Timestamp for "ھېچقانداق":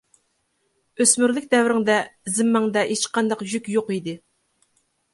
2.95-3.49